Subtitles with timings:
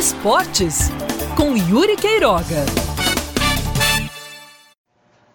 [0.00, 0.88] Esportes,
[1.36, 2.64] com Yuri Queiroga.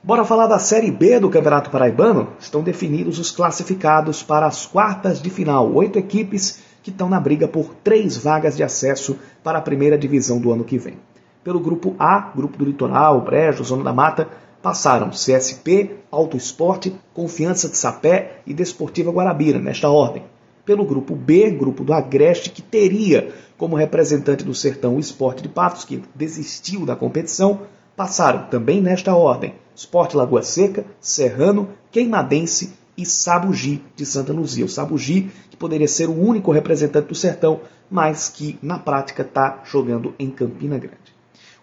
[0.01, 2.29] Bora falar da Série B do Campeonato Paraibano?
[2.39, 5.71] Estão definidos os classificados para as quartas de final.
[5.71, 10.39] Oito equipes que estão na briga por três vagas de acesso para a primeira divisão
[10.39, 10.97] do ano que vem.
[11.43, 14.27] Pelo grupo A, Grupo do Litoral, Brejo, Zona da Mata,
[14.63, 20.23] passaram CSP, Auto Esporte, Confiança de Sapé e Desportiva Guarabira, nesta ordem.
[20.65, 25.49] Pelo grupo B, Grupo do Agreste, que teria como representante do Sertão o Esporte de
[25.49, 27.61] Patos, que desistiu da competição,
[27.95, 34.65] passaram também nesta ordem Esporte Lagoa Seca, Serrano, Queimadense e Sabugi de Santa Luzia.
[34.65, 37.61] O Sabugi, que poderia ser o único representante do sertão,
[37.91, 41.13] mas que na prática está jogando em Campina Grande.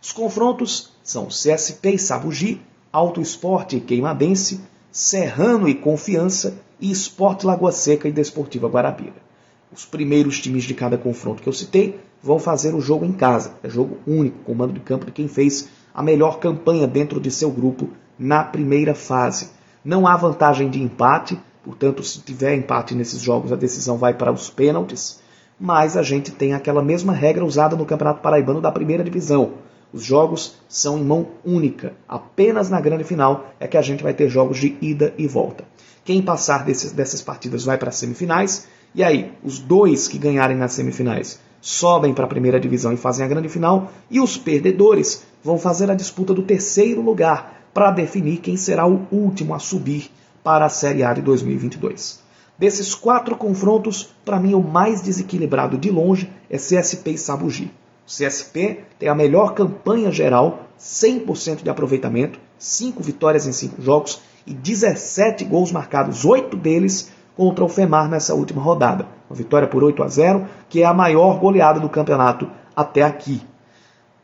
[0.01, 2.61] Os confrontos são CSP e Sabugi,
[2.93, 4.61] Alto Esporte e Queimadense,
[4.91, 9.15] Serrano e Confiança e Esporte Lagoa Seca e Desportiva Guarabira.
[9.73, 13.55] Os primeiros times de cada confronto que eu citei vão fazer o jogo em casa.
[13.63, 17.53] É jogo único, comando de campo de quem fez a melhor campanha dentro de seu
[17.53, 19.51] grupo na primeira fase.
[19.85, 24.33] Não há vantagem de empate, portanto, se tiver empate nesses jogos, a decisão vai para
[24.33, 25.21] os pênaltis.
[25.61, 29.53] Mas a gente tem aquela mesma regra usada no Campeonato Paraibano da primeira divisão.
[29.93, 31.93] Os jogos são em mão única.
[32.09, 35.65] Apenas na grande final é que a gente vai ter jogos de ida e volta.
[36.05, 38.67] Quem passar desses, dessas partidas vai para as semifinais.
[38.95, 43.25] E aí, os dois que ganharem nas semifinais sobem para a primeira divisão e fazem
[43.25, 43.93] a grande final.
[44.11, 49.07] E os perdedores vão fazer a disputa do terceiro lugar para definir quem será o
[49.13, 50.11] último a subir
[50.43, 52.21] para a Série A de 2022.
[52.59, 57.71] Desses quatro confrontos, para mim o mais desequilibrado de longe é CSP e Sabugi.
[58.07, 64.21] O CSP tem a melhor campanha geral, 100% de aproveitamento, 5 vitórias em 5 jogos
[64.47, 69.07] e 17 gols marcados, 8 deles contra o FEMAR nessa última rodada.
[69.31, 73.41] Uma vitória por 8 a 0, que é a maior goleada do campeonato até aqui.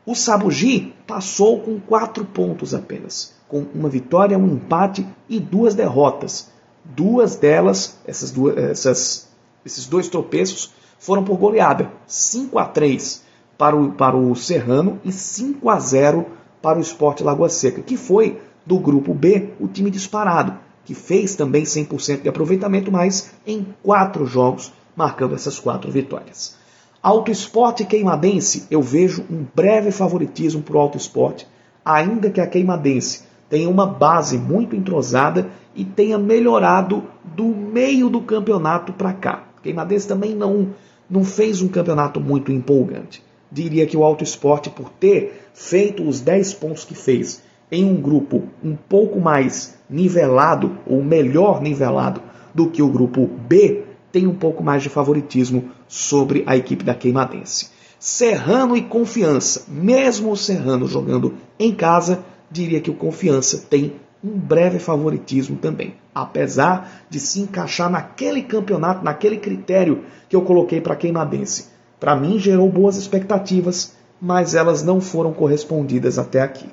[0.05, 6.51] O Sabugi passou com 4 pontos apenas com uma vitória, um empate e duas derrotas.
[6.85, 9.27] Duas delas, essas duas, essas,
[9.65, 11.91] esses dois tropeços, foram por goleada.
[12.07, 13.27] 5 a 3
[13.59, 16.25] para o, para o Serrano e 5 a 0
[16.61, 21.35] para o Esporte Lagoa Seca, que foi do grupo B o time disparado, que fez
[21.35, 26.55] também 100% de aproveitamento, mas em quatro jogos, marcando essas quatro vitórias.
[27.03, 31.45] Alto Esporte Queimadense, eu vejo um breve favoritismo para o Alto Esporte,
[31.83, 37.03] ainda que a Queimadense tenha uma base muito entrosada e tenha melhorado
[37.35, 39.49] do meio do campeonato para cá.
[39.61, 40.69] Queimadense também não,
[41.09, 43.27] não fez um campeonato muito empolgante.
[43.51, 48.01] Diria que o Alto Esporte, por ter feito os 10 pontos que fez em um
[48.01, 52.21] grupo um pouco mais nivelado, ou melhor nivelado,
[52.53, 56.95] do que o grupo B, tem um pouco mais de favoritismo sobre a equipe da
[56.95, 57.69] Queimadense.
[57.99, 63.93] Serrano e Confiança, mesmo o Serrano jogando em casa, diria que o Confiança tem
[64.23, 70.81] um breve favoritismo também, apesar de se encaixar naquele campeonato, naquele critério que eu coloquei
[70.81, 71.67] para Queimadense.
[71.99, 76.69] Para mim gerou boas expectativas, mas elas não foram correspondidas até aqui.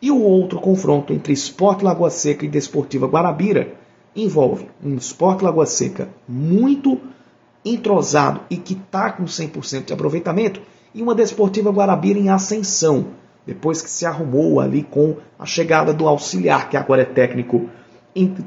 [0.00, 3.74] E o outro confronto entre Sport Lagoa Seca e Desportiva Guarabira
[4.14, 7.00] envolve um Sport Lagoa Seca muito
[7.64, 10.60] entrosado e que está com 100% de aproveitamento
[10.94, 13.08] e uma Desportiva Guarabira em ascensão,
[13.46, 17.68] depois que se arrumou ali com a chegada do auxiliar, que agora é técnico,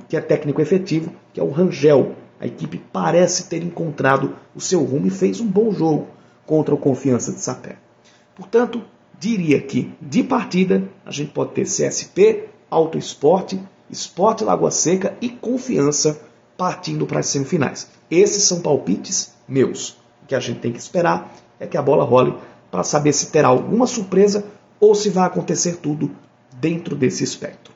[0.08, 2.16] que é técnico efetivo, que é o Rangel.
[2.42, 6.08] A equipe parece ter encontrado o seu rumo e fez um bom jogo
[6.44, 7.78] contra o Confiança de Sapé.
[8.36, 8.82] Portanto,
[9.20, 15.30] diria que de partida a gente pode ter CSP, Auto Esporte, Esporte Lagoa Seca e
[15.30, 16.20] Confiança
[16.58, 17.88] partindo para as semifinais.
[18.10, 19.92] Esses são palpites meus.
[20.24, 22.34] O que a gente tem que esperar é que a bola role
[22.72, 24.46] para saber se terá alguma surpresa
[24.80, 26.10] ou se vai acontecer tudo
[26.60, 27.72] dentro desse espectro.